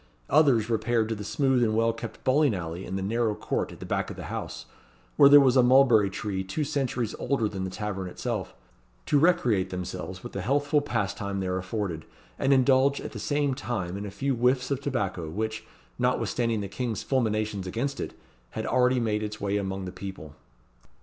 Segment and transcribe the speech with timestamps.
[0.31, 3.79] Others repaired to the smooth and well kept bowling alley in the narrow court at
[3.79, 4.65] the back of the house,
[5.15, 8.55] where there was a mulberry tree two centuries older than the tavern itself
[9.05, 12.05] to recreate themselves with the healthful pastime there afforded,
[12.39, 15.65] and indulge at the same time in a few whiffs of tobacco, which,
[15.99, 18.15] notwithstanding the king's fulminations against it,
[18.49, 20.33] had already made its way among the people.